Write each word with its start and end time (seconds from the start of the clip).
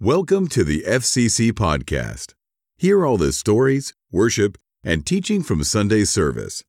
Welcome 0.00 0.46
to 0.50 0.62
the 0.62 0.84
FCC 0.86 1.50
Podcast. 1.50 2.34
Hear 2.76 3.04
all 3.04 3.16
the 3.16 3.32
stories, 3.32 3.94
worship, 4.12 4.56
and 4.84 5.04
teaching 5.04 5.42
from 5.42 5.64
Sunday 5.64 6.04
service. 6.04 6.62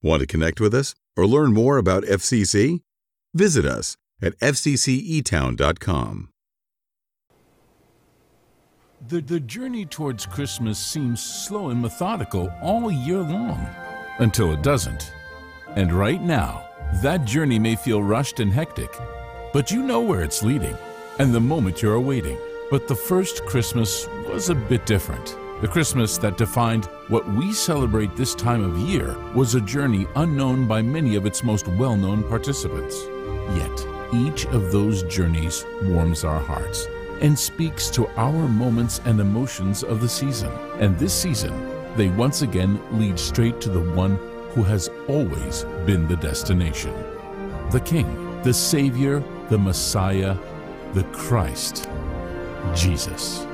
Want 0.00 0.20
to 0.20 0.26
connect 0.28 0.60
with 0.60 0.72
us 0.72 0.94
or 1.16 1.26
learn 1.26 1.52
more 1.52 1.78
about 1.78 2.04
FCC? 2.04 2.82
Visit 3.34 3.66
us 3.66 3.96
at 4.22 4.38
fccetown.com. 4.38 6.28
The, 9.08 9.20
the 9.20 9.40
journey 9.40 9.84
towards 9.84 10.24
Christmas 10.24 10.78
seems 10.78 11.20
slow 11.20 11.70
and 11.70 11.82
methodical 11.82 12.52
all 12.62 12.88
year 12.88 13.18
long 13.18 13.66
until 14.20 14.52
it 14.52 14.62
doesn't. 14.62 15.12
And 15.74 15.92
right 15.92 16.22
now, 16.22 16.68
that 17.02 17.24
journey 17.24 17.58
may 17.58 17.74
feel 17.74 18.00
rushed 18.00 18.38
and 18.38 18.52
hectic, 18.52 18.96
but 19.52 19.72
you 19.72 19.82
know 19.82 19.98
where 19.98 20.22
it's 20.22 20.44
leading 20.44 20.76
and 21.18 21.34
the 21.34 21.40
moment 21.40 21.82
you're 21.82 21.94
awaiting. 21.94 22.38
But 22.70 22.86
the 22.86 22.94
first 22.94 23.44
Christmas 23.46 24.06
was 24.28 24.48
a 24.48 24.54
bit 24.54 24.86
different. 24.86 25.36
The 25.60 25.66
Christmas 25.66 26.18
that 26.18 26.38
defined 26.38 26.84
what 27.08 27.28
we 27.32 27.52
celebrate 27.52 28.14
this 28.14 28.34
time 28.36 28.62
of 28.62 28.78
year 28.78 29.16
was 29.34 29.56
a 29.56 29.60
journey 29.60 30.06
unknown 30.14 30.68
by 30.68 30.80
many 30.80 31.16
of 31.16 31.26
its 31.26 31.42
most 31.42 31.66
well 31.66 31.96
known 31.96 32.22
participants. 32.22 32.96
Yet, 33.56 33.86
each 34.14 34.46
of 34.46 34.70
those 34.70 35.02
journeys 35.02 35.66
warms 35.82 36.22
our 36.22 36.38
hearts 36.38 36.86
and 37.20 37.36
speaks 37.36 37.90
to 37.90 38.06
our 38.16 38.48
moments 38.48 39.00
and 39.04 39.18
emotions 39.18 39.82
of 39.82 40.00
the 40.00 40.08
season. 40.08 40.52
And 40.78 40.96
this 40.96 41.12
season, 41.12 41.52
they 41.96 42.08
once 42.08 42.42
again 42.42 42.80
lead 42.96 43.18
straight 43.18 43.60
to 43.62 43.68
the 43.68 43.92
one 43.94 44.16
who 44.54 44.62
has 44.62 44.88
always 45.08 45.64
been 45.86 46.06
the 46.06 46.16
destination 46.16 46.94
the 47.70 47.80
King, 47.80 48.40
the 48.42 48.54
Savior, 48.54 49.22
the 49.48 49.58
Messiah, 49.58 50.36
the 50.92 51.04
Christ, 51.12 51.88
Jesus. 52.74 53.46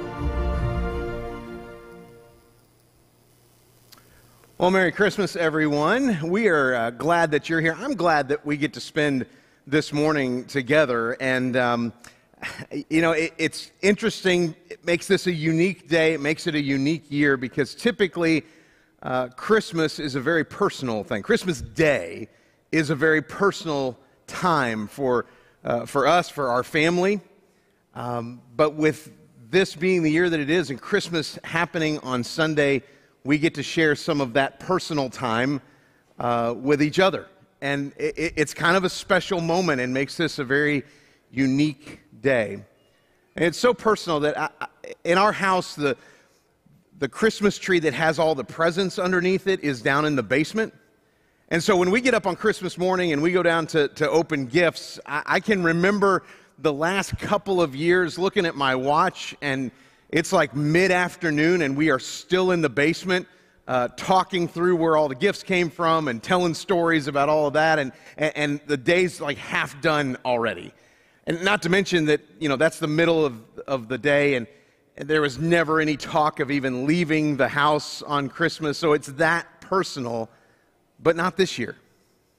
Well, 4.59 4.71
Merry 4.71 4.91
Christmas, 4.91 5.37
everyone. 5.37 6.31
We 6.31 6.49
are 6.49 6.75
uh, 6.75 6.91
glad 6.91 7.31
that 7.33 7.49
you're 7.49 7.61
here. 7.61 7.77
I'm 7.79 7.95
glad 7.95 8.29
that 8.29 8.47
we 8.47 8.57
get 8.57 8.73
to 8.73 8.81
spend 8.81 9.27
this 9.67 9.93
morning 9.93 10.45
together. 10.47 11.13
And, 11.21 11.57
um, 11.57 11.93
you 12.89 13.03
know, 13.03 13.13
it, 13.13 13.35
it's 13.37 13.71
interesting. 13.83 14.55
It 14.71 14.85
makes 14.85 15.07
this 15.07 15.27
a 15.27 15.33
unique 15.33 15.89
day, 15.89 16.15
it 16.15 16.21
makes 16.21 16.47
it 16.47 16.55
a 16.55 16.61
unique 16.63 17.05
year 17.11 17.37
because 17.37 17.75
typically 17.75 18.45
uh, 19.03 19.29
Christmas 19.29 19.99
is 19.99 20.15
a 20.15 20.21
very 20.21 20.45
personal 20.45 21.05
thing. 21.05 21.23
Christmas 21.23 21.61
Day 21.61 22.29
is 22.73 22.91
a 22.91 22.95
very 22.95 23.23
personal 23.23 23.99
time 24.27 24.87
for, 24.87 25.27
uh, 25.65 25.85
for 25.85 26.07
us, 26.07 26.31
for 26.31 26.49
our 26.49 26.65
family. 26.65 27.21
Um, 27.97 28.43
but 28.55 28.75
with 28.75 29.11
this 29.49 29.75
being 29.75 30.03
the 30.03 30.11
year 30.11 30.29
that 30.29 30.39
it 30.39 30.51
is 30.51 30.69
and 30.69 30.79
Christmas 30.79 31.39
happening 31.43 31.99
on 32.01 32.23
Sunday, 32.23 32.83
we 33.25 33.39
get 33.39 33.55
to 33.55 33.63
share 33.63 33.97
some 33.97 34.21
of 34.21 34.35
that 34.35 34.61
personal 34.61 35.09
time 35.09 35.63
uh, 36.19 36.55
with 36.55 36.83
each 36.83 36.99
other. 36.99 37.27
And 37.63 37.95
it, 37.97 38.35
it's 38.37 38.53
kind 38.53 38.77
of 38.77 38.85
a 38.85 38.91
special 38.91 39.41
moment 39.41 39.81
and 39.81 39.95
makes 39.95 40.15
this 40.15 40.39
a 40.39 40.45
very 40.45 40.85
unique 41.31 42.01
day. 42.21 42.63
And 43.35 43.45
it's 43.47 43.59
so 43.59 43.73
personal 43.73 44.21
that 44.21 44.39
I, 44.39 44.51
in 45.05 45.17
our 45.17 45.33
house, 45.33 45.75
the, 45.75 45.97
the 46.99 47.09
Christmas 47.09 47.57
tree 47.57 47.79
that 47.79 47.95
has 47.95 48.19
all 48.19 48.35
the 48.35 48.45
presents 48.45 48.99
underneath 48.99 49.47
it 49.47 49.65
is 49.65 49.81
down 49.81 50.05
in 50.05 50.17
the 50.17 50.23
basement. 50.23 50.75
And 51.49 51.63
so 51.63 51.75
when 51.77 51.91
we 51.91 52.03
get 52.03 52.13
up 52.13 52.27
on 52.27 52.37
Christmas 52.37 52.77
morning 52.77 53.15
and 53.15 53.23
we 53.23 53.33
go 53.33 53.43
down 53.43 53.67
to, 53.69 53.89
to 53.89 54.11
open 54.11 54.47
gifts, 54.47 55.01
I, 55.07 55.23
I 55.25 55.41
can 55.41 55.63
remember 55.63 56.25
the 56.59 56.73
last 56.73 57.19
couple 57.19 57.61
of 57.61 57.77
years 57.77 58.19
looking 58.19 58.47
at 58.47 58.57
my 58.57 58.75
watch 58.75 59.35
and 59.43 59.71
it's 60.09 60.33
like 60.33 60.55
mid 60.55 60.91
afternoon 60.91 61.63
and 61.63 61.77
we 61.77 61.91
are 61.91 61.99
still 61.99 62.51
in 62.53 62.63
the 62.63 62.69
basement 62.69 63.27
uh, 63.69 63.89
talking 63.97 64.49
through 64.49 64.77
where 64.77 64.97
all 64.97 65.09
the 65.09 65.15
gifts 65.15 65.43
came 65.43 65.69
from 65.69 66.09
and 66.09 66.23
telling 66.23 66.55
stories 66.55 67.09
about 67.09 67.29
all 67.29 67.49
of 67.49 67.55
that. 67.55 67.79
And, 67.79 67.93
and, 68.17 68.33
and 68.37 68.61
the 68.67 68.77
day's 68.77 69.21
like 69.21 69.37
half 69.39 69.81
done 69.83 70.17
already. 70.25 70.73
And 71.27 71.45
not 71.45 71.63
to 71.63 71.69
mention 71.69 72.07
that, 72.07 72.21
you 72.39 72.49
know, 72.49 72.57
that's 72.57 72.79
the 72.79 72.87
middle 72.87 73.25
of, 73.27 73.43
of 73.67 73.89
the 73.89 73.99
day 73.99 74.35
and, 74.35 74.47
and 74.97 75.09
there 75.09 75.21
was 75.21 75.39
never 75.39 75.81
any 75.81 75.97
talk 75.97 76.41
of 76.41 76.51
even 76.51 76.87
leaving 76.87 77.37
the 77.37 77.49
house 77.49 78.01
on 78.03 78.29
Christmas. 78.29 78.79
So 78.79 78.95
it's 78.95 79.09
that 79.09 79.61
personal, 79.61 80.31
but 81.03 81.17
not 81.17 81.37
this 81.37 81.59
year. 81.59 81.77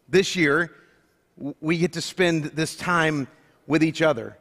This 0.09 0.35
year, 0.35 0.71
we 1.59 1.77
get 1.77 1.93
to 1.93 2.01
spend 2.01 2.45
this 2.45 2.75
time 2.75 3.27
with 3.67 3.83
each 3.83 4.01
other. 4.01 4.37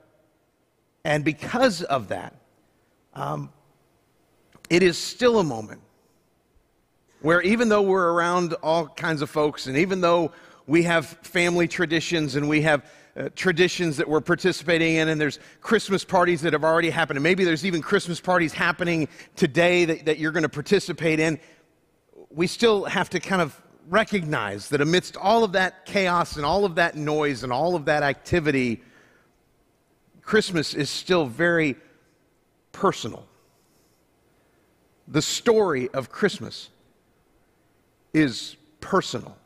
And 1.05 1.25
because 1.25 1.83
of 1.83 2.09
that, 2.09 2.35
um, 3.15 3.53
it 4.71 4.83
is 4.83 4.97
still 4.97 5.39
a 5.39 5.45
moment 5.45 5.83
where 7.21 7.43
even 7.43 7.69
though 7.69 7.83
we're 7.83 8.13
around 8.13 8.55
all 8.63 8.87
kinds 8.87 9.23
of 9.23 9.31
folks, 9.31 9.67
and 9.67 9.77
even 9.77 10.01
though 10.01 10.33
we 10.67 10.83
have 10.83 11.07
family 11.23 11.69
traditions 11.69 12.37
and 12.37 12.49
we 12.49 12.63
have 12.63 12.85
uh, 13.17 13.29
traditions 13.35 13.97
that 13.97 14.07
we're 14.07 14.21
participating 14.21 14.97
in, 14.97 15.09
and 15.09 15.21
there's 15.21 15.39
Christmas 15.61 16.05
parties 16.05 16.43
that 16.43 16.53
have 16.53 16.65
already 16.65 16.91
happened, 16.91 17.17
and 17.17 17.23
maybe 17.23 17.45
there's 17.45 17.65
even 17.65 17.81
Christmas 17.81 18.21
parties 18.21 18.53
happening 18.53 19.09
today 19.37 19.85
that, 19.87 20.05
that 20.05 20.19
you're 20.19 20.33
going 20.33 20.43
to 20.43 20.49
participate 20.49 21.19
in, 21.19 21.39
we 22.31 22.47
still 22.47 22.85
have 22.85 23.09
to 23.11 23.21
kind 23.21 23.41
of 23.41 23.61
recognize 23.89 24.69
that 24.69 24.81
amidst 24.81 25.17
all 25.17 25.45
of 25.45 25.53
that 25.53 25.87
chaos 25.87 26.37
and 26.37 26.45
all 26.45 26.65
of 26.65 26.75
that 26.75 26.97
noise 26.97 27.43
and 27.43 27.53
all 27.53 27.75
of 27.75 27.87
that 27.87 28.03
activity, 28.03 28.83
Christmas 30.27 30.75
is 30.75 30.91
still 30.91 31.25
very 31.25 31.77
personal. 32.73 33.25
The 35.07 35.23
story 35.23 35.89
of 35.91 36.11
Christmas 36.11 36.69
is 38.13 38.57
personal. 38.81 39.37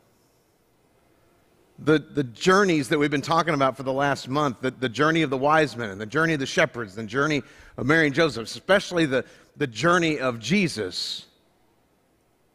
The, 1.77 1.99
the 1.99 2.23
journeys 2.23 2.89
that 2.89 2.97
we've 2.97 3.11
been 3.11 3.21
talking 3.21 3.53
about 3.53 3.77
for 3.77 3.83
the 3.83 3.93
last 3.93 4.27
month, 4.27 4.61
the, 4.61 4.71
the 4.71 4.89
journey 4.89 5.21
of 5.21 5.29
the 5.29 5.37
wise 5.37 5.77
men 5.77 5.91
and 5.91 6.01
the 6.01 6.05
journey 6.05 6.33
of 6.33 6.39
the 6.39 6.47
shepherds, 6.47 6.95
the 6.95 7.03
journey 7.03 7.43
of 7.77 7.85
Mary 7.85 8.07
and 8.07 8.15
Joseph, 8.15 8.45
especially 8.45 9.05
the, 9.05 9.23
the 9.57 9.67
journey 9.67 10.19
of 10.19 10.39
Jesus, 10.39 11.27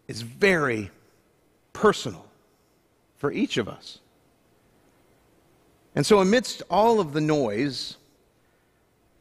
is 0.08 0.22
very 0.22 0.90
personal 1.72 2.26
for 3.18 3.30
each 3.30 3.56
of 3.56 3.68
us. 3.68 4.00
And 5.94 6.04
so, 6.04 6.18
amidst 6.18 6.62
all 6.68 7.00
of 7.00 7.12
the 7.12 7.20
noise, 7.20 7.96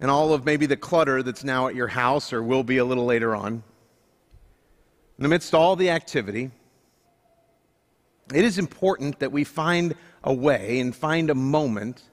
and 0.05 0.11
all 0.11 0.33
of 0.33 0.45
maybe 0.45 0.67
the 0.67 0.77
clutter 0.77 1.23
that's 1.23 1.43
now 1.43 1.67
at 1.67 1.73
your 1.73 1.87
house 1.87 2.31
or 2.31 2.43
will 2.43 2.61
be 2.61 2.77
a 2.77 2.85
little 2.85 3.05
later 3.05 3.35
on, 3.35 3.63
and 5.17 5.25
amidst 5.25 5.55
all 5.55 5.75
the 5.75 5.89
activity, 5.89 6.51
it 8.31 8.45
is 8.45 8.59
important 8.59 9.17
that 9.17 9.31
we 9.31 9.43
find 9.43 9.95
a 10.23 10.31
way 10.31 10.79
and 10.79 10.95
find 10.95 11.31
a 11.31 11.33
moment 11.33 12.03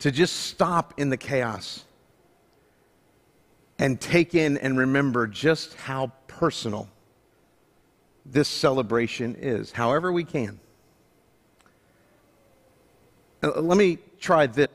to 0.00 0.10
just 0.10 0.34
stop 0.34 0.94
in 0.96 1.10
the 1.10 1.16
chaos 1.16 1.84
and 3.78 4.00
take 4.00 4.34
in 4.34 4.58
and 4.58 4.76
remember 4.76 5.28
just 5.28 5.74
how 5.74 6.10
personal 6.26 6.88
this 8.26 8.48
celebration 8.48 9.36
is, 9.38 9.70
however 9.70 10.10
we 10.10 10.24
can. 10.24 10.58
Let 13.42 13.78
me 13.78 13.98
try 14.18 14.48
this 14.48 14.66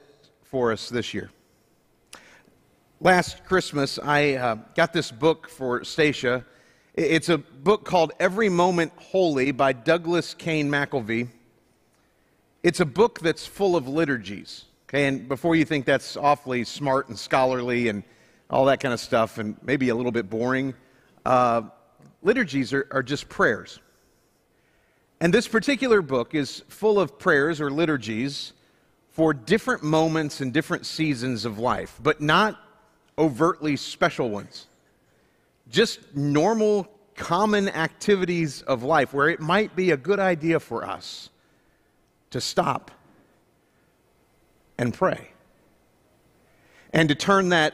for 0.43 0.71
us 0.71 0.87
this 0.87 1.13
year. 1.13 1.29
Last 2.99 3.45
Christmas, 3.45 3.99
I 3.99 4.33
uh, 4.33 4.55
got 4.73 4.91
this 4.91 5.11
book 5.11 5.47
for 5.49 5.83
Stacia. 5.83 6.43
It's 6.95 7.29
a 7.29 7.37
book 7.37 7.85
called 7.85 8.11
Every 8.19 8.49
Moment 8.49 8.91
Holy 8.95 9.51
by 9.51 9.73
Douglas 9.73 10.33
Kaine 10.33 10.67
McKelvey. 10.67 11.29
It's 12.63 12.79
a 12.79 12.87
book 12.87 13.19
that's 13.19 13.45
full 13.45 13.75
of 13.75 13.87
liturgies. 13.87 14.65
Okay, 14.89 15.05
and 15.05 15.27
before 15.27 15.55
you 15.55 15.63
think 15.63 15.85
that's 15.85 16.17
awfully 16.17 16.63
smart 16.63 17.07
and 17.07 17.19
scholarly 17.19 17.87
and 17.89 18.03
all 18.49 18.65
that 18.65 18.79
kind 18.79 18.95
of 18.95 18.99
stuff, 18.99 19.37
and 19.37 19.57
maybe 19.61 19.89
a 19.89 19.95
little 19.95 20.11
bit 20.11 20.27
boring, 20.27 20.73
uh, 21.23 21.61
liturgies 22.23 22.73
are, 22.73 22.87
are 22.89 23.03
just 23.03 23.29
prayers. 23.29 23.79
And 25.21 25.31
this 25.31 25.47
particular 25.47 26.01
book 26.01 26.33
is 26.33 26.63
full 26.67 26.99
of 26.99 27.19
prayers 27.19 27.61
or 27.61 27.69
liturgies 27.69 28.53
for 29.11 29.35
different 29.35 29.83
moments 29.83 30.41
and 30.41 30.51
different 30.51 30.87
seasons 30.87 31.45
of 31.45 31.59
life, 31.59 31.99
but 32.01 32.21
not 32.21 32.63
overtly 33.17 33.75
special 33.75 34.29
ones. 34.29 34.67
Just 35.69 36.15
normal, 36.15 36.87
common 37.15 37.69
activities 37.69 38.61
of 38.61 38.83
life 38.83 39.13
where 39.13 39.29
it 39.29 39.39
might 39.39 39.75
be 39.75 39.91
a 39.91 39.97
good 39.97 40.19
idea 40.19 40.59
for 40.59 40.85
us 40.85 41.29
to 42.29 42.39
stop 42.39 42.91
and 44.77 44.93
pray. 44.93 45.31
And 46.93 47.09
to 47.09 47.15
turn 47.15 47.49
that 47.49 47.73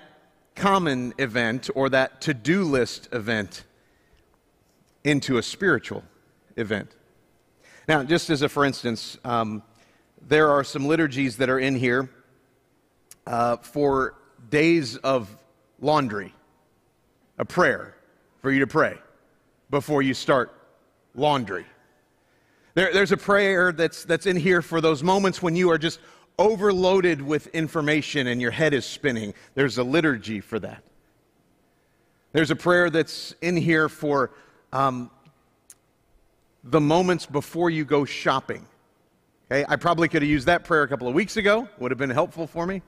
common 0.55 1.13
event 1.17 1.69
or 1.75 1.89
that 1.89 2.21
to 2.21 2.33
do 2.33 2.63
list 2.63 3.09
event 3.11 3.63
into 5.03 5.37
a 5.37 5.43
spiritual 5.43 6.03
event. 6.55 6.95
Now, 7.87 8.03
just 8.03 8.29
as 8.29 8.41
a 8.41 8.49
for 8.49 8.65
instance, 8.65 9.17
um, 9.25 9.63
there 10.21 10.49
are 10.49 10.63
some 10.63 10.87
liturgies 10.87 11.37
that 11.37 11.49
are 11.49 11.59
in 11.59 11.75
here 11.75 12.09
uh, 13.27 13.57
for 13.57 14.15
days 14.49 14.97
of 14.97 15.35
laundry, 15.79 16.33
a 17.37 17.45
prayer 17.45 17.95
for 18.41 18.51
you 18.51 18.59
to 18.59 18.67
pray 18.67 18.97
before 19.69 20.01
you 20.01 20.13
start 20.13 20.51
laundry. 21.15 21.65
There, 22.75 22.91
there's 22.91 23.11
a 23.11 23.17
prayer 23.17 23.71
that's, 23.71 24.03
that's 24.03 24.25
in 24.25 24.35
here 24.35 24.61
for 24.61 24.81
those 24.81 25.03
moments 25.03 25.41
when 25.41 25.55
you 25.55 25.69
are 25.69 25.77
just 25.77 25.99
overloaded 26.39 27.21
with 27.21 27.47
information 27.47 28.27
and 28.27 28.41
your 28.41 28.51
head 28.51 28.73
is 28.73 28.85
spinning. 28.85 29.33
There's 29.53 29.77
a 29.77 29.83
liturgy 29.83 30.39
for 30.39 30.59
that. 30.59 30.83
There's 32.31 32.49
a 32.49 32.55
prayer 32.55 32.89
that's 32.89 33.35
in 33.41 33.55
here 33.55 33.87
for 33.89 34.31
um, 34.71 35.11
the 36.63 36.81
moments 36.81 37.27
before 37.27 37.69
you 37.69 37.85
go 37.85 38.05
shopping. 38.05 38.65
Okay, 39.51 39.65
I 39.67 39.75
probably 39.75 40.07
could 40.07 40.23
have 40.23 40.29
used 40.29 40.47
that 40.47 40.63
prayer 40.63 40.81
a 40.81 40.87
couple 40.87 41.07
of 41.07 41.13
weeks 41.13 41.37
ago, 41.37 41.67
would 41.77 41.91
have 41.91 41.99
been 41.99 42.09
helpful 42.09 42.47
for 42.47 42.65
me. 42.65 42.81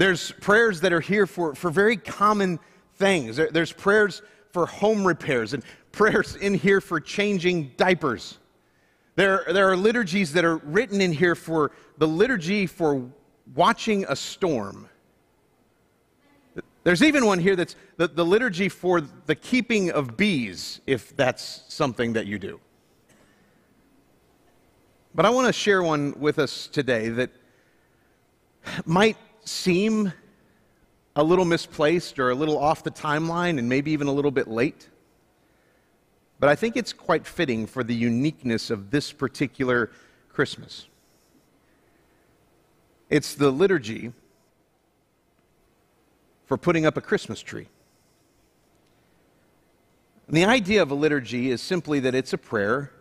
There's 0.00 0.32
prayers 0.32 0.80
that 0.80 0.94
are 0.94 1.00
here 1.02 1.26
for, 1.26 1.54
for 1.54 1.70
very 1.70 1.98
common 1.98 2.58
things. 2.94 3.36
There, 3.36 3.50
there's 3.50 3.70
prayers 3.70 4.22
for 4.50 4.64
home 4.64 5.06
repairs 5.06 5.52
and 5.52 5.62
prayers 5.92 6.36
in 6.36 6.54
here 6.54 6.80
for 6.80 7.00
changing 7.00 7.72
diapers. 7.76 8.38
There, 9.16 9.44
there 9.52 9.68
are 9.68 9.76
liturgies 9.76 10.32
that 10.32 10.44
are 10.46 10.56
written 10.56 11.02
in 11.02 11.12
here 11.12 11.34
for 11.34 11.72
the 11.98 12.08
liturgy 12.08 12.66
for 12.66 13.10
watching 13.54 14.06
a 14.08 14.16
storm. 14.16 14.88
There's 16.82 17.02
even 17.02 17.26
one 17.26 17.38
here 17.38 17.54
that's 17.54 17.76
the, 17.98 18.08
the 18.08 18.24
liturgy 18.24 18.70
for 18.70 19.02
the 19.02 19.34
keeping 19.34 19.90
of 19.90 20.16
bees, 20.16 20.80
if 20.86 21.14
that's 21.14 21.64
something 21.68 22.14
that 22.14 22.24
you 22.24 22.38
do. 22.38 22.58
But 25.14 25.26
I 25.26 25.28
want 25.28 25.46
to 25.46 25.52
share 25.52 25.82
one 25.82 26.18
with 26.18 26.38
us 26.38 26.68
today 26.68 27.10
that 27.10 27.30
might 28.86 29.18
seem 29.44 30.12
a 31.16 31.22
little 31.22 31.44
misplaced 31.44 32.18
or 32.18 32.30
a 32.30 32.34
little 32.34 32.58
off 32.58 32.84
the 32.84 32.90
timeline 32.90 33.58
and 33.58 33.68
maybe 33.68 33.90
even 33.92 34.06
a 34.06 34.12
little 34.12 34.30
bit 34.30 34.48
late. 34.48 34.88
But 36.38 36.48
I 36.48 36.54
think 36.54 36.76
it's 36.76 36.92
quite 36.92 37.26
fitting 37.26 37.66
for 37.66 37.84
the 37.84 37.94
uniqueness 37.94 38.70
of 38.70 38.90
this 38.90 39.12
particular 39.12 39.90
Christmas. 40.28 40.86
It's 43.10 43.34
the 43.34 43.50
liturgy 43.50 44.12
for 46.46 46.56
putting 46.56 46.86
up 46.86 46.96
a 46.96 47.00
Christmas 47.00 47.40
tree. 47.40 47.68
And 50.28 50.36
the 50.36 50.44
idea 50.44 50.80
of 50.80 50.90
a 50.90 50.94
liturgy 50.94 51.50
is 51.50 51.60
simply 51.60 52.00
that 52.00 52.14
it's 52.14 52.32
a 52.32 52.38
prayer 52.38 52.92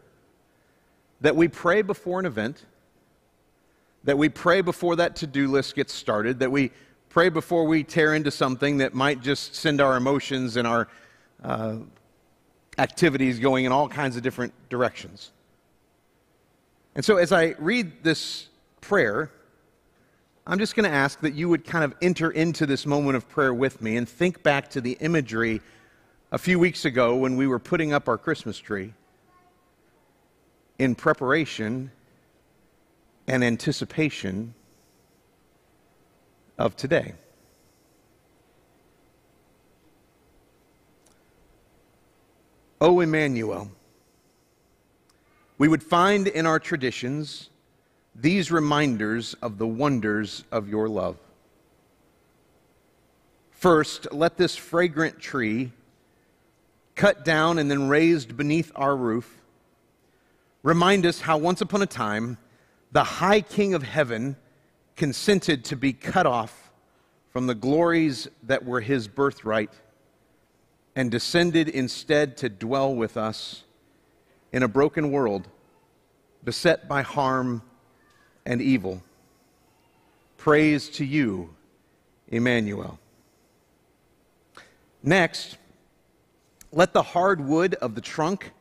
that 1.22 1.36
we 1.36 1.48
pray 1.48 1.82
before 1.82 2.20
an 2.20 2.26
event, 2.26 2.66
that 4.04 4.18
we 4.18 4.30
pray 4.30 4.62
before 4.62 4.96
that 4.96 5.16
to 5.18 5.28
do 5.28 5.48
list 5.48 5.76
gets 5.76 5.94
started, 5.94 6.40
that 6.40 6.52
we 6.52 6.72
pray 7.10 7.30
before 7.30 7.66
we 7.66 7.84
tear 7.84 8.14
into 8.14 8.32
something 8.32 8.78
that 8.78 8.94
might 8.94 9.22
just 9.22 9.56
send 9.56 9.82
our 9.82 9.98
emotions 9.98 10.58
and 10.58 10.68
our 10.68 10.88
uh, 11.44 11.78
activities 12.78 13.40
going 13.40 13.66
in 13.66 13.72
all 13.72 13.90
kinds 13.90 14.16
of 14.16 14.24
different 14.24 14.54
directions. 14.70 15.32
And 16.96 17.04
so, 17.04 17.18
as 17.18 17.32
I 17.32 17.56
read 17.60 18.04
this 18.04 18.48
prayer, 18.82 19.32
I'm 20.48 20.58
just 20.58 20.76
going 20.76 20.90
to 20.90 20.96
ask 20.96 21.20
that 21.22 21.34
you 21.34 21.50
would 21.50 21.64
kind 21.64 21.84
of 21.84 21.94
enter 22.02 22.32
into 22.32 22.66
this 22.66 22.86
moment 22.86 23.16
of 23.16 23.30
prayer 23.30 23.54
with 23.54 23.82
me 23.82 23.98
and 23.98 24.10
think 24.10 24.42
back 24.42 24.70
to 24.72 24.82
the 24.82 24.98
imagery 25.00 25.62
a 26.32 26.38
few 26.38 26.58
weeks 26.58 26.86
ago 26.86 27.16
when 27.16 27.36
we 27.36 27.48
were 27.48 27.60
putting 27.60 27.94
up 27.94 28.08
our 28.08 28.18
Christmas 28.18 28.58
tree 28.58 28.94
in 30.80 30.96
preparation 30.96 31.92
and 33.30 33.44
anticipation 33.44 34.56
of 36.58 36.76
today. 36.76 37.14
O 42.82 43.02
Emmanuel, 43.02 43.70
we 45.60 45.68
would 45.68 45.84
find 45.84 46.28
in 46.28 46.48
our 46.48 46.60
traditions 46.60 47.50
these 48.16 48.52
reminders 48.52 49.36
of 49.36 49.60
the 49.60 49.68
wonders 49.68 50.44
of 50.52 50.68
your 50.68 50.90
love. 50.90 51.18
First, 53.52 54.12
let 54.12 54.38
this 54.38 54.56
fragrant 54.56 55.20
tree, 55.20 55.72
cut 56.96 57.24
down 57.24 57.60
and 57.60 57.70
then 57.70 57.90
raised 57.90 58.36
beneath 58.36 58.72
our 58.76 58.96
roof, 58.96 59.40
remind 60.64 61.06
us 61.06 61.22
how 61.22 61.38
once 61.38 61.62
upon 61.62 61.84
a 61.84 61.86
time 61.86 62.38
the 62.92 63.04
high 63.04 63.42
King 63.42 63.74
of 63.74 63.84
heaven 63.84 64.36
consented 64.96 65.64
to 65.66 65.76
be 65.76 65.94
cut 65.94 66.26
off 66.26 66.72
from 67.32 67.48
the 67.48 67.56
glories 67.56 68.28
that 68.44 68.66
were 68.66 68.82
his 68.82 69.08
birthright 69.08 69.72
and 70.96 71.12
descended 71.12 71.70
instead 71.70 72.36
to 72.38 72.50
dwell 72.50 72.94
with 72.94 73.16
us 73.16 73.64
in 74.52 74.64
a 74.64 74.68
broken 74.68 75.12
world 75.12 75.48
beset 76.44 76.88
by 76.88 77.02
harm 77.02 77.62
and 78.46 78.62
evil. 78.62 79.04
Praise 80.38 80.90
to 80.90 81.06
you, 81.06 81.54
Emmanuel. 82.30 83.00
Next, 85.04 85.58
let 86.72 86.94
the 86.94 87.04
hard 87.04 87.42
wood 87.42 87.76
of 87.76 87.96
the 87.96 88.02
trunk 88.02 88.52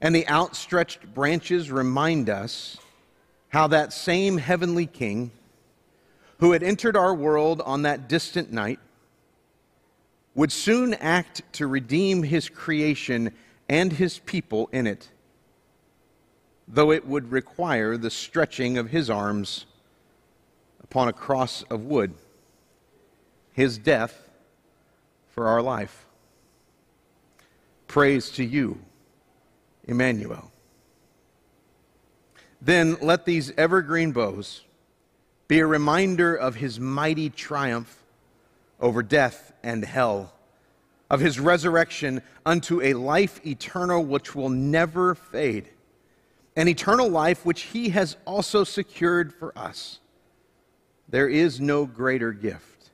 and 0.00 0.14
the 0.14 0.28
outstretched 0.28 1.14
branches 1.14 1.70
remind 1.70 2.28
us 2.28 2.76
how 3.54 3.68
that 3.68 3.92
same 3.92 4.36
heavenly 4.36 4.84
king 4.84 5.30
who 6.38 6.50
had 6.50 6.60
entered 6.64 6.96
our 6.96 7.14
world 7.14 7.62
on 7.64 7.82
that 7.82 8.08
distant 8.08 8.50
night 8.52 8.80
would 10.34 10.50
soon 10.50 10.92
act 10.94 11.40
to 11.52 11.64
redeem 11.68 12.24
his 12.24 12.48
creation 12.48 13.32
and 13.68 13.92
his 13.92 14.18
people 14.18 14.68
in 14.72 14.88
it, 14.88 15.08
though 16.66 16.90
it 16.90 17.06
would 17.06 17.30
require 17.30 17.96
the 17.96 18.10
stretching 18.10 18.76
of 18.76 18.90
his 18.90 19.08
arms 19.08 19.66
upon 20.82 21.06
a 21.06 21.12
cross 21.12 21.62
of 21.70 21.84
wood, 21.84 22.12
his 23.52 23.78
death 23.78 24.30
for 25.28 25.46
our 25.46 25.62
life. 25.62 26.06
Praise 27.86 28.30
to 28.30 28.44
you, 28.44 28.80
Emmanuel. 29.84 30.50
Then 32.64 32.96
let 33.02 33.26
these 33.26 33.52
evergreen 33.58 34.12
boughs 34.12 34.62
be 35.48 35.58
a 35.58 35.66
reminder 35.66 36.34
of 36.34 36.54
his 36.54 36.80
mighty 36.80 37.28
triumph 37.28 38.02
over 38.80 39.02
death 39.02 39.52
and 39.62 39.84
hell, 39.84 40.32
of 41.10 41.20
his 41.20 41.38
resurrection 41.38 42.22
unto 42.46 42.80
a 42.80 42.94
life 42.94 43.44
eternal 43.46 44.02
which 44.02 44.34
will 44.34 44.48
never 44.48 45.14
fade, 45.14 45.68
an 46.56 46.66
eternal 46.66 47.10
life 47.10 47.44
which 47.44 47.62
he 47.62 47.90
has 47.90 48.16
also 48.24 48.64
secured 48.64 49.34
for 49.34 49.56
us. 49.58 50.00
There 51.10 51.28
is 51.28 51.60
no 51.60 51.84
greater 51.84 52.32
gift. 52.32 52.88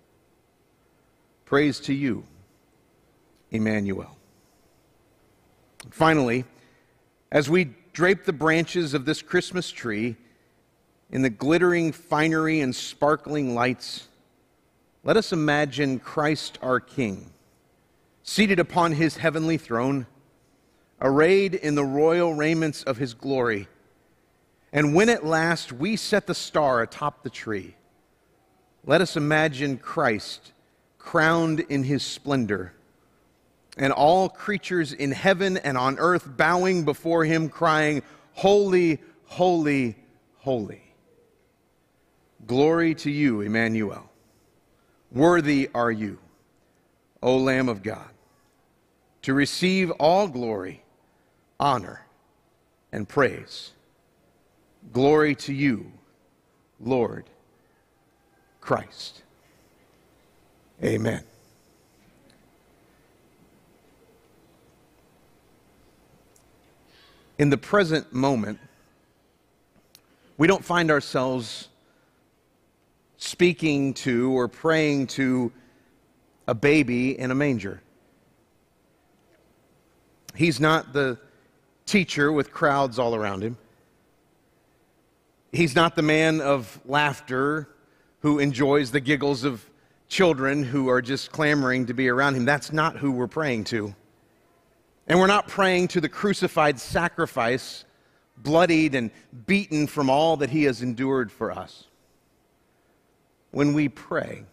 Praise 1.44 1.78
to 1.80 1.94
you, 1.94 2.24
Emmanuel. 3.52 4.16
Finally, 5.90 6.44
as 7.30 7.48
we 7.48 7.74
drape 7.92 8.24
the 8.24 8.32
branches 8.32 8.94
of 8.94 9.04
this 9.04 9.22
Christmas 9.22 9.70
tree 9.70 10.16
in 11.10 11.22
the 11.22 11.30
glittering 11.30 11.92
finery 11.92 12.60
and 12.60 12.74
sparkling 12.74 13.54
lights, 13.54 14.08
let 15.02 15.16
us 15.16 15.32
imagine 15.32 15.98
Christ 15.98 16.58
our 16.62 16.78
King, 16.78 17.30
seated 18.22 18.60
upon 18.60 18.92
his 18.92 19.16
heavenly 19.16 19.58
throne, 19.58 20.06
arrayed 21.00 21.54
in 21.54 21.74
the 21.74 21.84
royal 21.84 22.34
raiments 22.34 22.82
of 22.82 22.98
his 22.98 23.14
glory. 23.14 23.66
And 24.72 24.94
when 24.94 25.08
at 25.08 25.24
last 25.24 25.72
we 25.72 25.96
set 25.96 26.26
the 26.26 26.34
star 26.34 26.82
atop 26.82 27.22
the 27.22 27.30
tree, 27.30 27.74
let 28.84 29.00
us 29.00 29.16
imagine 29.16 29.78
Christ 29.78 30.52
crowned 30.98 31.60
in 31.60 31.82
his 31.82 32.02
splendor, 32.02 32.72
and 33.76 33.92
all 33.92 34.28
creatures 34.28 34.92
in 34.92 35.12
heaven 35.12 35.56
and 35.58 35.78
on 35.78 35.98
earth 35.98 36.28
bowing 36.36 36.84
before 36.84 37.24
him, 37.24 37.48
crying, 37.48 38.02
Holy, 38.32 38.98
holy, 39.26 39.96
holy. 40.38 40.82
Glory 42.46 42.94
to 42.96 43.10
you, 43.10 43.42
Emmanuel. 43.42 44.10
Worthy 45.12 45.68
are 45.74 45.90
you, 45.90 46.18
O 47.22 47.36
Lamb 47.36 47.68
of 47.68 47.82
God, 47.82 48.08
to 49.22 49.34
receive 49.34 49.90
all 49.92 50.28
glory, 50.28 50.82
honor, 51.58 52.06
and 52.92 53.08
praise. 53.08 53.72
Glory 54.92 55.34
to 55.34 55.52
you, 55.52 55.92
Lord 56.80 57.26
Christ. 58.60 59.22
Amen. 60.82 61.22
In 67.40 67.48
the 67.48 67.56
present 67.56 68.12
moment, 68.12 68.58
we 70.36 70.46
don't 70.46 70.62
find 70.62 70.90
ourselves 70.90 71.70
speaking 73.16 73.94
to 73.94 74.30
or 74.36 74.46
praying 74.46 75.06
to 75.06 75.50
a 76.46 76.52
baby 76.52 77.18
in 77.18 77.30
a 77.30 77.34
manger. 77.34 77.80
He's 80.34 80.60
not 80.60 80.92
the 80.92 81.16
teacher 81.86 82.30
with 82.30 82.52
crowds 82.52 82.98
all 82.98 83.14
around 83.14 83.42
him. 83.42 83.56
He's 85.50 85.74
not 85.74 85.96
the 85.96 86.02
man 86.02 86.42
of 86.42 86.78
laughter 86.84 87.70
who 88.20 88.38
enjoys 88.38 88.90
the 88.90 89.00
giggles 89.00 89.44
of 89.44 89.64
children 90.10 90.62
who 90.62 90.90
are 90.90 91.00
just 91.00 91.32
clamoring 91.32 91.86
to 91.86 91.94
be 91.94 92.10
around 92.10 92.34
him. 92.34 92.44
That's 92.44 92.70
not 92.70 92.98
who 92.98 93.10
we're 93.10 93.28
praying 93.28 93.64
to. 93.64 93.94
And 95.06 95.18
we're 95.18 95.26
not 95.26 95.48
praying 95.48 95.88
to 95.88 96.00
the 96.00 96.08
crucified 96.08 96.78
sacrifice, 96.78 97.84
bloodied 98.36 98.94
and 98.94 99.10
beaten 99.46 99.86
from 99.86 100.08
all 100.08 100.36
that 100.38 100.50
he 100.50 100.64
has 100.64 100.82
endured 100.82 101.32
for 101.32 101.50
us. 101.50 101.86
When 103.50 103.74
we 103.74 103.88
pray, 103.88 104.44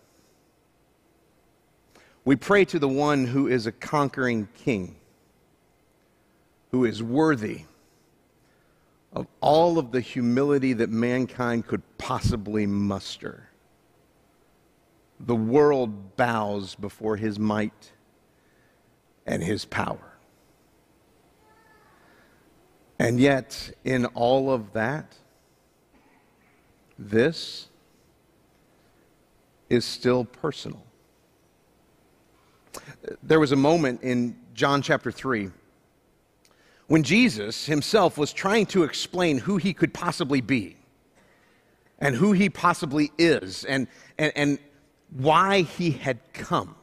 we 2.25 2.36
pray 2.36 2.66
to 2.66 2.80
the 2.80 2.89
one 2.89 3.25
who 3.25 3.48
is 3.48 3.68
a 3.68 3.72
conquering 3.72 4.50
king, 4.63 4.96
who 6.72 6.84
is 6.84 7.01
worthy 7.01 7.62
of 9.13 9.27
all 9.39 9.80
of 9.80 9.92
the 9.92 10.01
humility 10.01 10.74
that 10.74 10.89
mankind 10.89 11.66
could 11.68 11.82
possibly 11.98 12.66
muster. 12.66 13.50
The 15.20 15.36
world 15.36 16.16
bows 16.18 16.75
before 16.75 17.16
his 17.16 17.39
might 17.39 17.94
and 19.25 19.44
his 19.44 19.66
power. 19.66 20.16
And 23.00 23.20
yet, 23.20 23.72
in 23.84 24.06
all 24.08 24.51
of 24.51 24.74
that, 24.74 25.13
this 26.98 27.68
is 29.70 29.86
still 29.86 30.25
personal. 30.25 30.84
There 33.22 33.39
was 33.39 33.51
a 33.51 33.58
moment 33.58 34.01
in 34.01 34.36
John 34.54 34.82
chapter 34.82 35.12
3 35.12 35.51
when 36.88 37.04
Jesus 37.04 37.66
himself 37.66 38.18
was 38.18 38.34
trying 38.34 38.66
to 38.68 38.84
explain 38.84 39.38
who 39.38 39.58
he 39.58 39.74
could 39.74 39.94
possibly 39.94 40.42
be 40.42 40.77
and 42.00 42.16
who 42.16 42.32
he 42.32 42.50
possibly 42.50 43.12
is 43.18 43.66
and, 43.66 43.88
and, 44.18 44.32
and 44.36 44.60
why 45.10 45.62
he 45.62 45.92
had 45.92 46.20
come. 46.34 46.75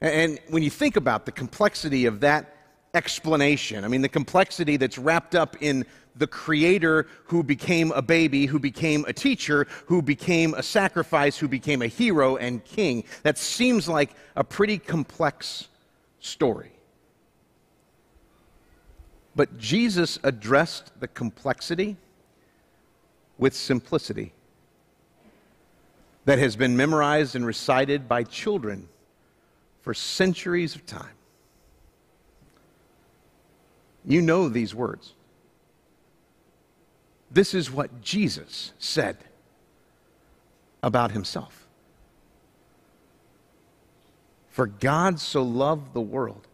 And 0.00 0.40
when 0.48 0.62
you 0.62 0.70
think 0.70 0.96
about 0.96 1.26
the 1.26 1.32
complexity 1.32 2.06
of 2.06 2.20
that 2.20 2.51
explanation. 2.94 3.84
I 3.84 3.88
mean, 3.88 4.02
the 4.02 4.08
complexity 4.08 4.76
that's 4.76 4.98
wrapped 4.98 5.34
up 5.34 5.56
in 5.60 5.86
the 6.14 6.26
creator 6.26 7.06
who 7.24 7.42
became 7.42 7.90
a 7.92 8.02
baby, 8.02 8.44
who 8.44 8.58
became 8.58 9.04
a 9.08 9.12
teacher, 9.12 9.66
who 9.86 10.02
became 10.02 10.52
a 10.54 10.62
sacrifice, 10.62 11.38
who 11.38 11.48
became 11.48 11.80
a 11.80 11.86
hero 11.86 12.36
and 12.36 12.62
king. 12.64 13.04
That 13.22 13.38
seems 13.38 13.88
like 13.88 14.14
a 14.36 14.44
pretty 14.44 14.78
complex 14.78 15.68
story. 16.20 16.72
But 19.34 19.56
Jesus 19.56 20.18
addressed 20.22 21.00
the 21.00 21.08
complexity 21.08 21.96
with 23.38 23.54
simplicity 23.54 24.34
that 26.26 26.38
has 26.38 26.56
been 26.56 26.76
memorized 26.76 27.34
and 27.34 27.46
recited 27.46 28.06
by 28.06 28.22
children 28.24 28.88
for 29.80 29.94
centuries 29.94 30.74
of 30.74 30.84
time. 30.84 31.16
You 34.04 34.20
know 34.20 34.48
these 34.48 34.74
words. 34.74 35.14
This 37.30 37.54
is 37.54 37.70
what 37.70 38.02
Jesus 38.02 38.72
said 38.78 39.16
about 40.82 41.12
himself. 41.12 41.66
For 44.50 44.66
God 44.66 45.18
so 45.18 45.42
loved 45.42 45.94
the 45.94 46.00
world 46.00 46.46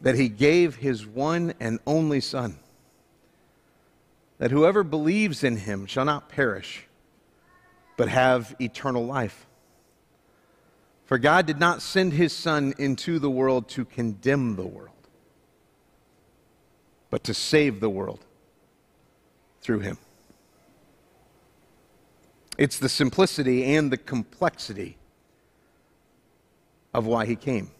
that 0.00 0.14
he 0.14 0.28
gave 0.28 0.76
his 0.76 1.06
one 1.06 1.54
and 1.58 1.80
only 1.86 2.20
Son, 2.20 2.58
that 4.38 4.50
whoever 4.50 4.84
believes 4.84 5.42
in 5.42 5.56
him 5.56 5.86
shall 5.86 6.04
not 6.04 6.28
perish, 6.28 6.86
but 7.96 8.08
have 8.08 8.54
eternal 8.60 9.04
life. 9.04 9.46
For 11.06 11.18
God 11.18 11.46
did 11.46 11.58
not 11.58 11.82
send 11.82 12.12
his 12.12 12.32
Son 12.32 12.74
into 12.78 13.18
the 13.18 13.30
world 13.30 13.68
to 13.70 13.84
condemn 13.84 14.56
the 14.56 14.66
world 14.66 14.93
but 17.14 17.22
to 17.22 17.32
save 17.32 17.78
the 17.78 17.88
world 17.88 18.18
through 19.60 19.78
him. 19.78 19.96
It's 22.58 22.76
the 22.76 22.88
simplicity 22.88 23.76
and 23.76 23.88
the 23.88 23.96
complexity 23.96 24.96
of 26.92 27.06
why 27.06 27.24
he 27.26 27.36
came 27.36 27.70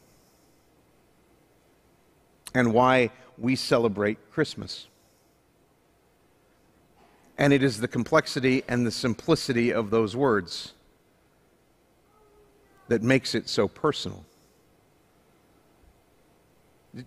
and 2.55 2.73
why 2.73 3.11
we 3.37 3.57
celebrate 3.57 4.31
Christmas. 4.31 4.87
And 7.37 7.53
it 7.53 7.65
is 7.65 7.81
the 7.81 7.89
complexity 7.89 8.63
and 8.69 8.87
the 8.87 8.93
simplicity 8.93 9.73
of 9.73 9.91
those 9.91 10.15
words 10.15 10.75
that 12.87 13.03
makes 13.03 13.35
it 13.35 13.49
so 13.49 13.67
personal 13.67 14.25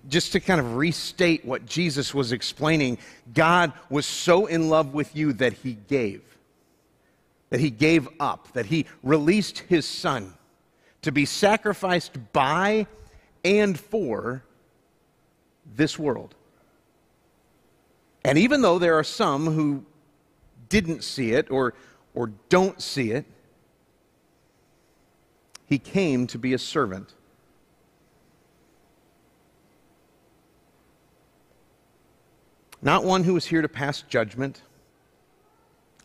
just 0.07 0.33
to 0.33 0.39
kind 0.39 0.59
of 0.59 0.75
restate 0.75 1.45
what 1.45 1.65
Jesus 1.65 2.13
was 2.13 2.31
explaining, 2.31 2.97
God 3.33 3.73
was 3.89 4.05
so 4.05 4.45
in 4.45 4.69
love 4.69 4.93
with 4.93 5.15
you 5.15 5.33
that 5.33 5.53
he 5.53 5.73
gave, 5.87 6.21
that 7.49 7.59
he 7.59 7.69
gave 7.69 8.07
up, 8.19 8.51
that 8.53 8.65
he 8.65 8.85
released 9.03 9.59
his 9.59 9.85
son 9.85 10.33
to 11.03 11.11
be 11.11 11.25
sacrificed 11.25 12.17
by 12.33 12.87
and 13.45 13.79
for 13.79 14.43
this 15.75 15.97
world. 15.97 16.35
And 18.25 18.37
even 18.37 18.61
though 18.61 18.79
there 18.79 18.95
are 18.95 19.03
some 19.05 19.45
who 19.45 19.85
didn't 20.67 21.03
see 21.03 21.31
it 21.31 21.49
or, 21.49 21.73
or 22.13 22.31
don't 22.49 22.81
see 22.81 23.11
it, 23.11 23.25
he 25.65 25.77
came 25.77 26.27
to 26.27 26.37
be 26.37 26.53
a 26.53 26.57
servant 26.57 27.13
not 32.87 33.03
one 33.03 33.25
who 33.25 33.35
is 33.35 33.45
here 33.45 33.61
to 33.61 33.67
pass 33.67 34.01
judgment 34.03 34.61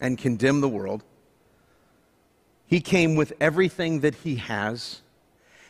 and 0.01 0.19
condemn 0.19 0.61
the 0.61 0.69
world. 0.69 1.05
He 2.67 2.81
came 2.81 3.15
with 3.15 3.33
everything 3.41 4.01
that 4.01 4.17
he 4.17 4.35
has 4.35 5.01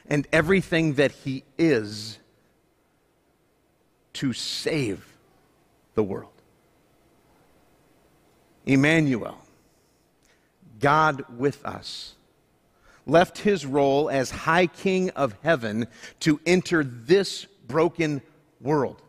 and 0.06 0.26
everything 0.32 0.94
that 0.94 1.12
he 1.12 1.44
is 1.58 2.18
to 4.14 4.32
save 4.32 5.06
the 5.96 6.02
world. 6.02 6.32
Emmanuel, 8.64 9.36
God 10.80 11.26
with 11.36 11.62
us, 11.62 12.14
left 13.04 13.36
his 13.36 13.66
role 13.66 14.08
as 14.08 14.30
High 14.30 14.66
King 14.66 15.10
of 15.10 15.36
heaven 15.42 15.88
to 16.20 16.40
enter 16.46 16.82
this 16.82 17.44
broken 17.66 18.22
world 18.62 19.02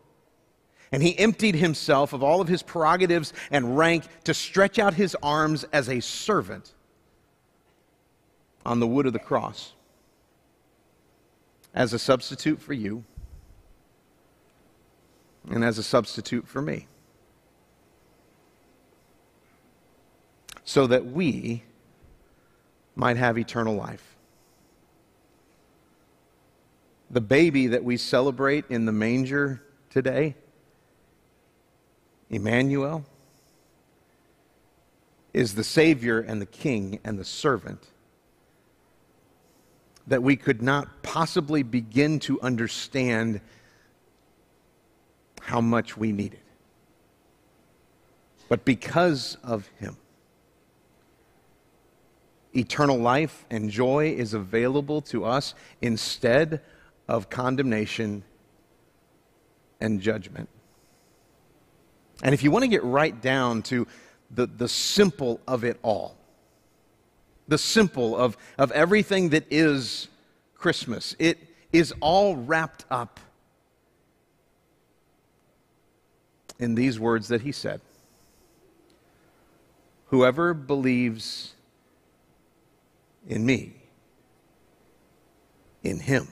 and 0.94 1.02
he 1.02 1.18
emptied 1.18 1.56
himself 1.56 2.14
of 2.14 2.22
all 2.22 2.40
of 2.40 2.48
his 2.48 2.62
prerogatives 2.62 3.34
and 3.50 3.76
rank 3.76 4.04
to 4.26 4.34
stretch 4.34 4.78
out 4.78 4.94
his 4.94 5.18
arms 5.24 5.66
as 5.74 5.90
a 5.90 6.00
servant 6.00 6.72
on 8.64 8.80
the 8.80 8.86
wood 8.86 9.08
of 9.08 9.12
the 9.12 9.20
cross 9.20 9.74
as 11.74 11.94
a 11.94 12.00
substitute 12.00 12.62
for 12.62 12.74
you 12.74 13.04
and 15.50 15.64
as 15.64 15.80
a 15.80 15.84
substitute 15.84 16.48
for 16.48 16.62
me. 16.62 16.86
So 20.64 20.86
that 20.86 21.08
we 21.08 21.64
might 22.96 23.18
have 23.18 23.40
eternal 23.40 23.74
life. 23.74 24.16
The 27.10 27.20
baby 27.20 27.66
that 27.66 27.84
we 27.84 27.98
celebrate 27.98 28.66
in 28.70 28.86
the 28.86 28.92
manger 28.92 29.64
today 29.90 30.36
Emmanuel, 32.30 33.06
is 35.34 35.56
the 35.56 35.64
Savior 35.64 36.20
and 36.20 36.42
the 36.42 36.46
King 36.46 37.00
and 37.04 37.18
the 37.18 37.26
servant 37.26 37.88
that 40.06 40.22
we 40.22 40.36
could 40.36 40.62
not 40.62 41.02
possibly 41.02 41.64
begin 41.64 42.20
to 42.20 42.40
understand 42.42 43.42
how 45.42 45.62
much 45.62 45.98
we 45.98 46.12
needed. 46.12 46.40
But 48.50 48.66
because 48.66 49.38
of 49.44 49.68
Him, 49.80 49.98
eternal 52.56 52.98
life 52.98 53.46
and 53.50 53.70
joy 53.70 54.14
is 54.16 54.34
available 54.34 55.02
to 55.02 55.26
us 55.26 55.56
instead 55.82 56.62
of 57.08 57.30
condemnation 57.30 58.24
and 59.82 60.00
judgment. 60.00 60.50
And 62.22 62.34
if 62.34 62.44
you 62.44 62.52
want 62.52 62.64
to 62.64 62.70
get 62.70 62.84
right 62.84 63.20
down 63.20 63.64
to 63.64 63.88
the, 64.34 64.48
the 64.48 64.68
simple 64.68 65.40
of 65.48 65.64
it 65.64 65.80
all. 65.82 66.16
The 67.48 67.58
simple 67.58 68.16
of, 68.16 68.38
of 68.58 68.72
everything 68.72 69.30
that 69.30 69.46
is 69.50 70.08
Christmas. 70.56 71.16
It 71.20 71.38
is 71.72 71.94
all 72.00 72.36
wrapped 72.36 72.86
up 72.90 73.20
in 76.60 76.76
these 76.76 77.00
words 77.00 77.28
that 77.28 77.42
he 77.42 77.52
said 77.52 77.82
Whoever 80.08 80.54
believes 80.54 81.54
in 83.28 83.46
me, 83.46 83.74
in 85.82 86.00
him, 86.00 86.28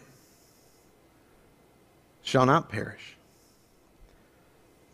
shall 2.21 2.45
not 2.45 2.69
perish, 2.69 3.17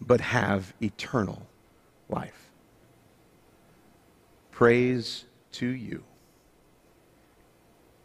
but 0.07 0.21
have 0.21 0.73
eternal 0.81 1.45
life. 2.09 2.49
Praise 4.51 5.25
to 5.51 5.67
you, 5.67 6.03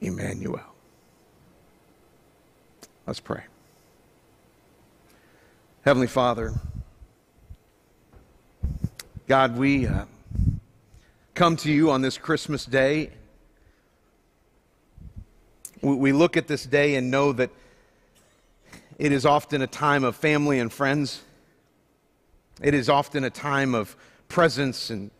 Emmanuel. 0.00 0.60
Let's 3.06 3.20
pray. 3.20 3.44
Heavenly 5.84 6.08
Father, 6.08 6.52
God, 9.26 9.56
we 9.56 9.86
uh, 9.86 10.04
come 11.34 11.56
to 11.56 11.72
you 11.72 11.90
on 11.90 12.02
this 12.02 12.18
Christmas 12.18 12.64
day. 12.64 13.10
We, 15.80 15.94
we 15.94 16.12
look 16.12 16.36
at 16.36 16.48
this 16.48 16.64
day 16.64 16.96
and 16.96 17.10
know 17.10 17.32
that 17.32 17.50
it 18.98 19.10
is 19.10 19.24
often 19.24 19.62
a 19.62 19.66
time 19.66 20.04
of 20.04 20.14
family 20.16 20.58
and 20.58 20.72
friends. 20.72 21.22
It 22.60 22.74
is 22.74 22.88
often 22.88 23.24
a 23.24 23.30
time 23.30 23.74
of 23.74 23.96
presents 24.28 24.90
and 24.90 25.10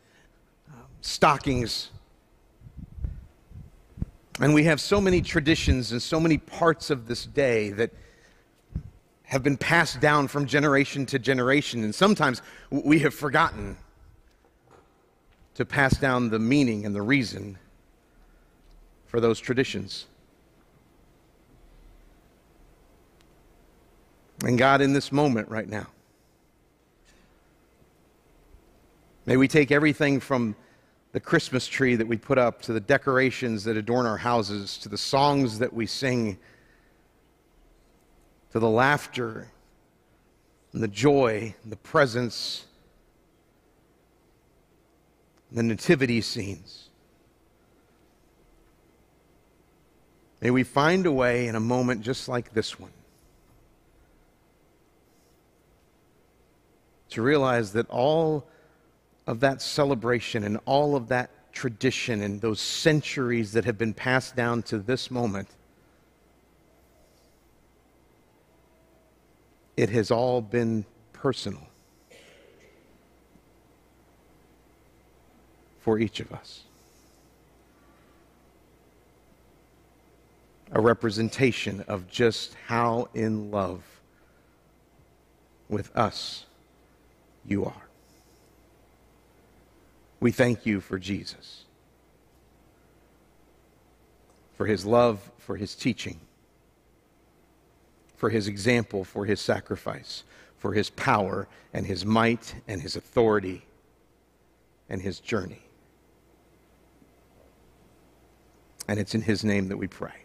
uh, 0.68 0.74
stockings. 1.00 1.90
And 4.40 4.54
we 4.54 4.64
have 4.64 4.80
so 4.80 5.00
many 5.00 5.20
traditions 5.20 5.92
and 5.92 6.02
so 6.02 6.18
many 6.18 6.38
parts 6.38 6.90
of 6.90 7.06
this 7.06 7.26
day 7.26 7.70
that 7.70 7.90
have 9.24 9.42
been 9.42 9.56
passed 9.56 10.00
down 10.00 10.28
from 10.28 10.46
generation 10.46 11.06
to 11.06 11.18
generation. 11.18 11.84
And 11.84 11.94
sometimes 11.94 12.42
we 12.70 12.98
have 12.98 13.14
forgotten 13.14 13.76
to 15.54 15.64
pass 15.64 15.96
down 15.96 16.30
the 16.30 16.38
meaning 16.38 16.84
and 16.86 16.94
the 16.94 17.02
reason 17.02 17.58
for 19.06 19.20
those 19.20 19.38
traditions. 19.38 20.06
And 24.44 24.58
God, 24.58 24.80
in 24.80 24.92
this 24.92 25.12
moment 25.12 25.48
right 25.48 25.68
now, 25.68 25.86
may 29.26 29.36
we 29.36 29.48
take 29.48 29.70
everything 29.70 30.20
from 30.20 30.56
the 31.12 31.20
Christmas 31.20 31.66
tree 31.66 31.94
that 31.96 32.06
we 32.06 32.16
put 32.16 32.38
up 32.38 32.62
to 32.62 32.72
the 32.72 32.80
decorations 32.80 33.64
that 33.64 33.76
adorn 33.76 34.06
our 34.06 34.16
houses 34.16 34.78
to 34.78 34.88
the 34.88 34.98
songs 34.98 35.58
that 35.58 35.72
we 35.72 35.86
sing 35.86 36.38
to 38.52 38.58
the 38.58 38.68
laughter 38.68 39.50
and 40.72 40.82
the 40.82 40.88
joy, 40.88 41.54
and 41.62 41.72
the 41.72 41.76
presence 41.76 42.66
the 45.50 45.62
nativity 45.62 46.20
scenes. 46.22 46.88
May 50.40 50.50
we 50.50 50.64
find 50.64 51.06
a 51.06 51.12
way 51.12 51.46
in 51.46 51.54
a 51.54 51.60
moment 51.60 52.00
just 52.00 52.28
like 52.28 52.52
this 52.52 52.80
one 52.80 52.90
to 57.10 57.20
realize 57.20 57.74
that 57.74 57.88
all 57.90 58.48
of 59.26 59.40
that 59.40 59.62
celebration 59.62 60.44
and 60.44 60.58
all 60.64 60.96
of 60.96 61.08
that 61.08 61.30
tradition 61.52 62.22
and 62.22 62.40
those 62.40 62.60
centuries 62.60 63.52
that 63.52 63.64
have 63.64 63.78
been 63.78 63.94
passed 63.94 64.34
down 64.34 64.62
to 64.62 64.78
this 64.78 65.10
moment, 65.10 65.48
it 69.76 69.90
has 69.90 70.10
all 70.10 70.40
been 70.40 70.84
personal. 71.12 71.66
for 75.82 75.98
each 75.98 76.20
of 76.20 76.32
us. 76.32 76.62
A 80.70 80.80
representation 80.80 81.84
of 81.88 82.08
just 82.08 82.54
how 82.66 83.08
in 83.14 83.50
love 83.50 83.82
with 85.68 85.94
us 85.96 86.46
you 87.44 87.64
are. 87.64 87.91
We 90.22 90.30
thank 90.30 90.66
you 90.66 90.80
for 90.80 91.00
Jesus, 91.00 91.64
for 94.54 94.66
his 94.66 94.86
love, 94.86 95.32
for 95.38 95.56
his 95.56 95.74
teaching, 95.74 96.20
for 98.14 98.30
his 98.30 98.46
example, 98.46 99.02
for 99.02 99.24
his 99.24 99.40
sacrifice, 99.40 100.22
for 100.58 100.74
his 100.74 100.90
power 100.90 101.48
and 101.74 101.84
his 101.84 102.06
might 102.06 102.54
and 102.68 102.80
his 102.80 102.94
authority 102.94 103.62
and 104.88 105.02
his 105.02 105.18
journey. 105.18 105.62
And 108.86 109.00
it's 109.00 109.16
in 109.16 109.22
His 109.22 109.42
name 109.42 109.68
that 109.68 109.76
we 109.76 109.88
pray. 109.88 110.24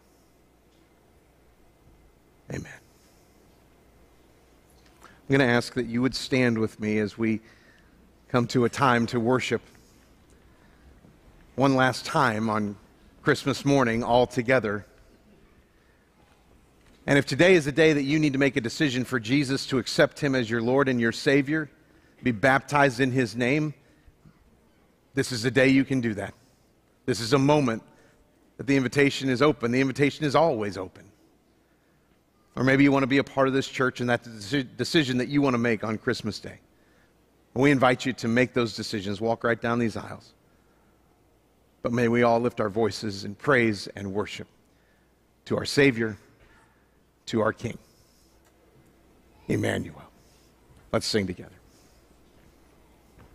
Amen. 2.52 2.72
I'm 5.02 5.10
going 5.28 5.40
to 5.40 5.46
ask 5.46 5.74
that 5.74 5.88
you 5.88 6.04
would 6.04 6.14
stand 6.14 6.60
with 6.60 6.80
me 6.80 7.00
as 7.00 7.18
we 7.18 7.42
come 8.30 8.46
to 8.48 8.66
a 8.66 8.70
time 8.70 9.08
to 9.08 9.20
worship 9.20 9.62
one 11.58 11.76
last 11.76 12.06
time 12.06 12.52
on 12.52 12.78
Christmas 13.24 13.66
morning 13.66 14.04
all 14.04 14.28
together. 14.28 14.86
And 17.08 17.18
if 17.18 17.26
today 17.26 17.56
is 17.56 17.66
a 17.66 17.72
day 17.72 17.94
that 17.94 18.04
you 18.04 18.20
need 18.20 18.34
to 18.34 18.40
make 18.40 18.56
a 18.58 18.62
decision 18.62 19.04
for 19.04 19.20
Jesus 19.20 19.66
to 19.68 19.80
accept 19.80 20.20
him 20.20 20.36
as 20.36 20.48
your 20.52 20.62
Lord 20.62 20.88
and 20.88 21.02
your 21.02 21.12
Savior, 21.12 21.68
be 22.22 22.32
baptized 22.32 23.00
in 23.00 23.12
his 23.12 23.36
name, 23.36 23.74
this 25.16 25.32
is 25.32 25.42
the 25.42 25.50
day 25.50 25.68
you 25.68 25.84
can 25.84 26.00
do 26.00 26.14
that. 26.14 26.36
This 27.08 27.20
is 27.20 27.34
a 27.34 27.40
moment 27.40 27.82
that 28.58 28.68
the 28.68 28.78
invitation 28.78 29.28
is 29.28 29.42
open. 29.42 29.72
The 29.72 29.82
invitation 29.82 30.26
is 30.26 30.36
always 30.36 30.78
open. 30.78 31.10
Or 32.56 32.64
maybe 32.64 32.84
you 32.84 32.92
want 32.92 33.02
to 33.02 33.08
be 33.08 33.18
a 33.18 33.24
part 33.24 33.48
of 33.48 33.56
this 33.56 33.68
church 33.68 34.00
and 34.00 34.08
that's 34.08 34.52
the 34.52 34.64
decision 34.64 35.18
that 35.18 35.28
you 35.28 35.42
want 35.42 35.56
to 35.56 35.60
make 35.60 35.84
on 35.84 35.98
Christmas 35.98 36.40
Day. 36.40 36.60
we 37.56 37.72
invite 37.72 38.06
you 38.06 38.14
to 38.14 38.28
make 38.28 38.54
those 38.54 38.76
decisions. 38.76 39.20
Walk 39.20 39.44
right 39.44 39.60
down 39.60 39.80
these 39.80 39.98
aisles. 39.98 40.34
But 41.88 41.94
may 41.94 42.10
we 42.10 42.22
all 42.22 42.42
lift 42.42 42.60
our 42.60 42.68
voices 42.68 43.24
in 43.24 43.34
praise 43.36 43.88
and 43.96 44.14
worship 44.14 44.50
to 45.46 45.56
our 45.56 45.64
Savior, 45.64 46.18
to 47.28 47.40
our 47.40 47.54
King, 47.54 47.78
Emmanuel. 49.48 50.04
Let's 50.92 51.06
sing 51.06 51.28
together. 51.28 51.57